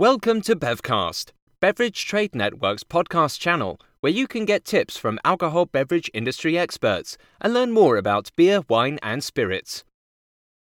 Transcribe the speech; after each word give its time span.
Welcome 0.00 0.40
to 0.42 0.56
Bevcast, 0.56 1.32
Beverage 1.60 2.06
Trade 2.06 2.34
Network's 2.34 2.84
podcast 2.84 3.38
channel, 3.38 3.78
where 4.00 4.10
you 4.10 4.26
can 4.26 4.46
get 4.46 4.64
tips 4.64 4.96
from 4.96 5.18
alcohol 5.26 5.66
beverage 5.66 6.10
industry 6.14 6.56
experts 6.56 7.18
and 7.38 7.52
learn 7.52 7.70
more 7.70 7.98
about 7.98 8.30
beer, 8.34 8.62
wine, 8.66 8.98
and 9.02 9.22
spirits. 9.22 9.84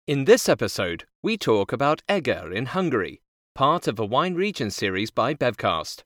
In 0.05 0.25
this 0.25 0.49
episode, 0.49 1.05
we 1.23 1.37
talk 1.37 1.71
about 1.71 2.01
Eger 2.11 2.51
in 2.51 2.65
Hungary, 2.65 3.21
part 3.55 3.87
of 3.87 3.99
a 3.99 4.05
wine 4.05 4.35
region 4.35 4.69
series 4.69 5.11
by 5.11 5.33
Bevcast. 5.33 6.03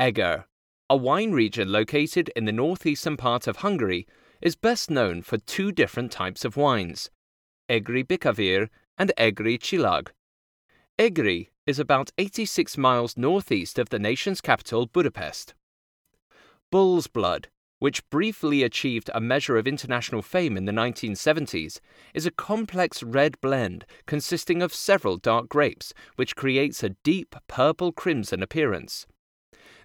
Eger, 0.00 0.44
a 0.88 0.96
wine 0.96 1.32
region 1.32 1.72
located 1.72 2.30
in 2.36 2.44
the 2.44 2.52
northeastern 2.52 3.16
part 3.16 3.48
of 3.48 3.56
Hungary, 3.56 4.06
is 4.40 4.54
best 4.54 4.88
known 4.88 5.20
for 5.20 5.38
two 5.38 5.72
different 5.72 6.12
types 6.12 6.44
of 6.44 6.56
wines, 6.56 7.10
Egri 7.68 8.06
Bikavér 8.06 8.68
and 8.96 9.10
Egri 9.18 9.58
Csillag. 9.58 10.10
Egri 10.96 11.48
is 11.68 11.78
about 11.78 12.10
86 12.16 12.78
miles 12.78 13.18
northeast 13.18 13.78
of 13.78 13.90
the 13.90 13.98
nation's 13.98 14.40
capital, 14.40 14.86
Budapest. 14.86 15.52
Bull's 16.72 17.08
Blood, 17.08 17.48
which 17.78 18.08
briefly 18.08 18.62
achieved 18.62 19.10
a 19.12 19.20
measure 19.20 19.58
of 19.58 19.68
international 19.68 20.22
fame 20.22 20.56
in 20.56 20.64
the 20.64 20.72
1970s, 20.72 21.78
is 22.14 22.24
a 22.24 22.30
complex 22.30 23.02
red 23.02 23.38
blend 23.42 23.84
consisting 24.06 24.62
of 24.62 24.72
several 24.72 25.18
dark 25.18 25.50
grapes, 25.50 25.92
which 26.16 26.34
creates 26.34 26.82
a 26.82 26.96
deep 27.04 27.36
purple 27.48 27.92
crimson 27.92 28.42
appearance. 28.42 29.06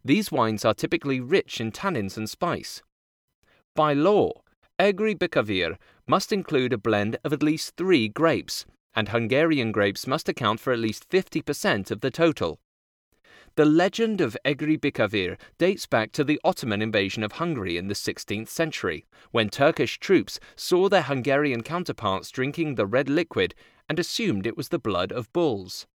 These 0.05 0.31
wines 0.31 0.63
are 0.63 0.73
typically 0.73 1.19
rich 1.19 1.59
in 1.59 1.73
tannins 1.73 2.15
and 2.15 2.29
spice. 2.29 2.81
By 3.75 3.91
law, 3.91 4.31
Egri 4.79 5.17
Bikavér 5.17 5.75
must 6.07 6.31
include 6.31 6.71
a 6.71 6.77
blend 6.77 7.17
of 7.25 7.33
at 7.33 7.43
least 7.43 7.75
three 7.75 8.07
grapes, 8.07 8.65
and 8.95 9.09
Hungarian 9.09 9.71
grapes 9.71 10.07
must 10.07 10.29
account 10.29 10.59
for 10.59 10.73
at 10.73 10.79
least 10.79 11.09
50% 11.09 11.91
of 11.91 12.01
the 12.01 12.11
total. 12.11 12.59
The 13.55 13.65
legend 13.65 14.19
of 14.19 14.35
Egri 14.43 14.79
Bikavér 14.79 15.37
dates 15.59 15.85
back 15.85 16.11
to 16.13 16.23
the 16.23 16.39
Ottoman 16.43 16.81
invasion 16.81 17.21
of 17.23 17.33
Hungary 17.33 17.77
in 17.77 17.87
the 17.87 17.93
16th 17.93 18.47
century, 18.47 19.05
when 19.31 19.49
Turkish 19.49 19.99
troops 19.99 20.39
saw 20.55 20.89
their 20.89 21.03
Hungarian 21.03 21.61
counterparts 21.61 22.31
drinking 22.31 22.75
the 22.75 22.87
red 22.87 23.09
liquid 23.09 23.53
and 23.87 23.99
assumed 23.99 24.47
it 24.47 24.57
was 24.57 24.69
the 24.69 24.79
blood 24.79 25.11
of 25.11 25.31
bulls. 25.33 25.85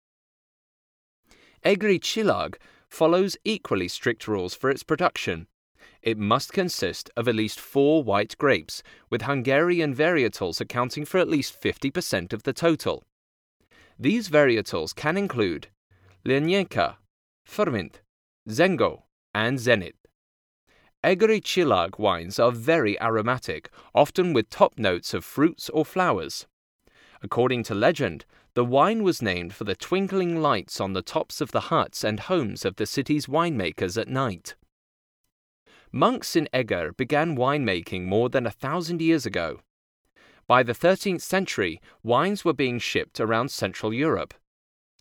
Egri 1.64 1.98
Csillag 1.98 2.54
follows 2.88 3.36
equally 3.44 3.88
strict 3.88 4.28
rules 4.28 4.54
for 4.54 4.70
its 4.70 4.84
production. 4.84 5.48
It 6.08 6.16
must 6.16 6.54
consist 6.54 7.10
of 7.18 7.28
at 7.28 7.34
least 7.34 7.60
four 7.60 8.02
white 8.02 8.34
grapes, 8.38 8.82
with 9.10 9.28
Hungarian 9.28 9.94
varietals 9.94 10.58
accounting 10.58 11.04
for 11.04 11.18
at 11.18 11.28
least 11.28 11.60
50% 11.60 12.32
of 12.32 12.44
the 12.44 12.54
total. 12.54 13.04
These 13.98 14.30
varietals 14.30 14.96
can 14.96 15.18
include 15.18 15.68
Leányka, 16.24 16.96
Furmint, 17.44 18.00
Zengő, 18.48 19.02
and 19.34 19.58
Zenit. 19.58 19.96
Egri 21.04 21.42
Csillag 21.42 21.98
wines 21.98 22.38
are 22.38 22.52
very 22.52 22.98
aromatic, 23.02 23.68
often 23.94 24.32
with 24.32 24.48
top 24.48 24.78
notes 24.78 25.12
of 25.12 25.26
fruits 25.26 25.68
or 25.68 25.84
flowers. 25.84 26.46
According 27.22 27.64
to 27.64 27.74
legend, 27.74 28.24
the 28.54 28.64
wine 28.64 29.02
was 29.02 29.20
named 29.20 29.52
for 29.52 29.64
the 29.64 29.76
twinkling 29.76 30.40
lights 30.40 30.80
on 30.80 30.94
the 30.94 31.02
tops 31.02 31.42
of 31.42 31.50
the 31.50 31.68
huts 31.68 32.02
and 32.02 32.20
homes 32.20 32.64
of 32.64 32.76
the 32.76 32.86
city's 32.86 33.26
winemakers 33.26 34.00
at 34.00 34.08
night. 34.08 34.54
Monks 35.92 36.36
in 36.36 36.48
Eger 36.54 36.92
began 36.92 37.36
winemaking 37.36 38.04
more 38.04 38.28
than 38.28 38.46
a 38.46 38.50
thousand 38.50 39.00
years 39.00 39.24
ago. 39.24 39.60
By 40.46 40.62
the 40.62 40.74
13th 40.74 41.22
century, 41.22 41.80
wines 42.02 42.44
were 42.44 42.52
being 42.52 42.78
shipped 42.78 43.20
around 43.20 43.50
Central 43.50 43.92
Europe. 43.92 44.34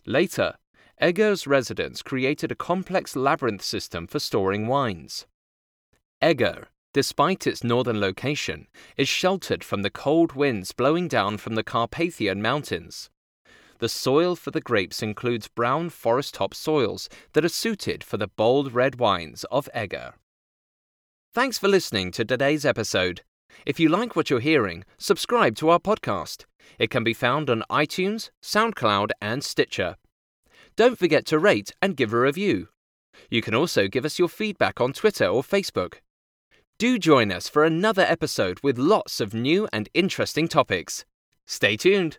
Later, 0.06 0.56
Eger's 1.00 1.46
residents 1.46 2.02
created 2.02 2.50
a 2.50 2.56
complex 2.56 3.14
labyrinth 3.14 3.62
system 3.62 4.06
for 4.06 4.18
storing 4.18 4.66
wines. 4.66 5.26
Eger, 6.22 6.68
despite 6.92 7.46
its 7.46 7.62
northern 7.62 8.00
location, 8.00 8.66
is 8.96 9.08
sheltered 9.08 9.62
from 9.62 9.82
the 9.82 9.90
cold 9.90 10.32
winds 10.32 10.72
blowing 10.72 11.06
down 11.06 11.36
from 11.36 11.54
the 11.54 11.62
Carpathian 11.62 12.40
Mountains. 12.40 13.10
The 13.78 13.88
soil 13.88 14.34
for 14.34 14.50
the 14.50 14.60
grapes 14.60 15.02
includes 15.02 15.48
brown 15.48 15.90
forest 15.90 16.34
top 16.34 16.54
soils 16.54 17.08
that 17.34 17.44
are 17.44 17.48
suited 17.50 18.02
for 18.02 18.16
the 18.16 18.26
bold 18.26 18.72
red 18.72 18.98
wines 18.98 19.44
of 19.52 19.68
Eger. 19.76 20.14
Thanks 21.34 21.58
for 21.58 21.68
listening 21.68 22.10
to 22.12 22.24
today's 22.24 22.64
episode. 22.64 23.20
If 23.66 23.78
you 23.78 23.90
like 23.90 24.16
what 24.16 24.30
you're 24.30 24.40
hearing, 24.40 24.84
subscribe 24.96 25.56
to 25.56 25.68
our 25.68 25.78
podcast. 25.78 26.46
It 26.78 26.88
can 26.88 27.04
be 27.04 27.12
found 27.12 27.50
on 27.50 27.64
iTunes, 27.70 28.30
SoundCloud, 28.42 29.10
and 29.20 29.44
Stitcher. 29.44 29.96
Don't 30.74 30.98
forget 30.98 31.26
to 31.26 31.38
rate 31.38 31.70
and 31.82 31.98
give 31.98 32.14
a 32.14 32.18
review. 32.18 32.68
You 33.30 33.42
can 33.42 33.54
also 33.54 33.88
give 33.88 34.06
us 34.06 34.18
your 34.18 34.28
feedback 34.28 34.80
on 34.80 34.94
Twitter 34.94 35.26
or 35.26 35.42
Facebook. 35.42 35.96
Do 36.78 36.98
join 36.98 37.30
us 37.30 37.46
for 37.46 37.62
another 37.62 38.02
episode 38.02 38.60
with 38.62 38.78
lots 38.78 39.20
of 39.20 39.34
new 39.34 39.68
and 39.70 39.90
interesting 39.92 40.48
topics. 40.48 41.04
Stay 41.46 41.76
tuned. 41.76 42.18